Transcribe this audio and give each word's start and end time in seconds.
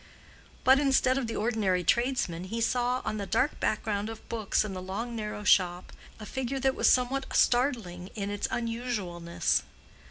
But 0.63 0.79
instead 0.79 1.19
of 1.19 1.27
the 1.27 1.35
ordinary 1.35 1.83
tradesman, 1.83 2.45
he 2.45 2.59
saw, 2.59 3.03
on 3.05 3.17
the 3.17 3.27
dark 3.27 3.59
background 3.59 4.09
of 4.09 4.27
books 4.29 4.65
in 4.65 4.73
the 4.73 4.81
long 4.81 5.15
narrow 5.15 5.43
shop, 5.43 5.93
a 6.19 6.25
figure 6.25 6.59
that 6.59 6.73
was 6.73 6.89
somewhat 6.89 7.27
startling 7.37 8.07
in 8.15 8.31
its 8.31 8.47
unusualness. 8.49 9.61